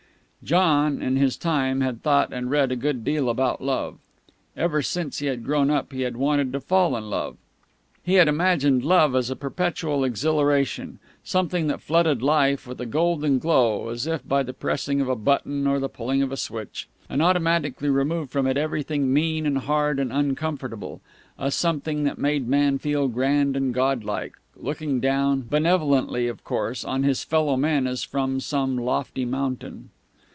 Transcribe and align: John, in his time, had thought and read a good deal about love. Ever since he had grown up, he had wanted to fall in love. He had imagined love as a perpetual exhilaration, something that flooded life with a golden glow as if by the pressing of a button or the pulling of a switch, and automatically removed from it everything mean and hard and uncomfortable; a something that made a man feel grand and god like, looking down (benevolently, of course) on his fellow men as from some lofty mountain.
John, 0.43 1.03
in 1.03 1.17
his 1.17 1.37
time, 1.37 1.81
had 1.81 2.01
thought 2.01 2.33
and 2.33 2.49
read 2.49 2.71
a 2.71 2.75
good 2.75 3.03
deal 3.03 3.29
about 3.29 3.61
love. 3.63 3.99
Ever 4.57 4.81
since 4.81 5.19
he 5.19 5.27
had 5.27 5.43
grown 5.45 5.69
up, 5.69 5.93
he 5.93 6.01
had 6.01 6.17
wanted 6.17 6.51
to 6.53 6.59
fall 6.59 6.97
in 6.97 7.11
love. 7.11 7.37
He 8.01 8.15
had 8.15 8.27
imagined 8.27 8.83
love 8.83 9.15
as 9.15 9.29
a 9.29 9.35
perpetual 9.35 10.03
exhilaration, 10.03 10.97
something 11.23 11.67
that 11.67 11.79
flooded 11.79 12.23
life 12.23 12.65
with 12.65 12.81
a 12.81 12.87
golden 12.87 13.37
glow 13.37 13.89
as 13.89 14.07
if 14.07 14.27
by 14.27 14.41
the 14.41 14.51
pressing 14.51 14.99
of 14.99 15.07
a 15.07 15.15
button 15.15 15.67
or 15.67 15.77
the 15.79 15.87
pulling 15.87 16.23
of 16.23 16.31
a 16.31 16.37
switch, 16.37 16.89
and 17.07 17.21
automatically 17.21 17.87
removed 17.89 18.31
from 18.31 18.47
it 18.47 18.57
everything 18.57 19.13
mean 19.13 19.45
and 19.45 19.59
hard 19.59 19.99
and 19.99 20.11
uncomfortable; 20.11 21.01
a 21.37 21.51
something 21.51 22.03
that 22.05 22.17
made 22.17 22.47
a 22.47 22.49
man 22.49 22.79
feel 22.79 23.07
grand 23.07 23.55
and 23.55 23.75
god 23.75 24.03
like, 24.03 24.33
looking 24.55 24.99
down 24.99 25.41
(benevolently, 25.41 26.27
of 26.27 26.43
course) 26.43 26.83
on 26.83 27.03
his 27.03 27.23
fellow 27.23 27.55
men 27.55 27.85
as 27.85 28.01
from 28.03 28.39
some 28.39 28.75
lofty 28.75 29.23
mountain. 29.23 29.91